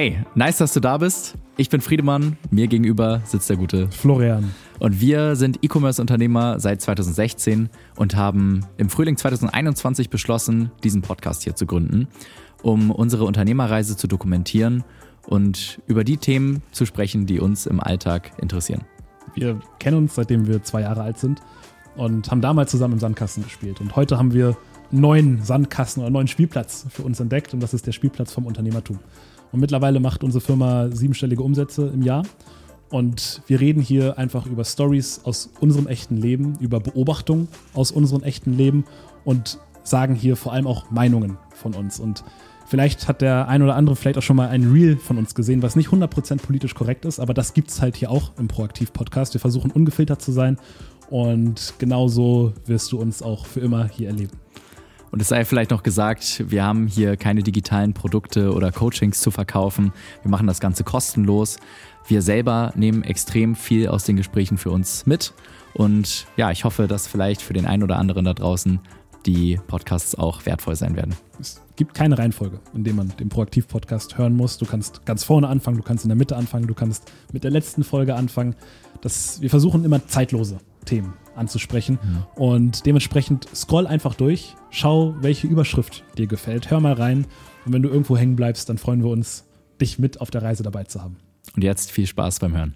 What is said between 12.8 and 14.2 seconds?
unsere Unternehmerreise zu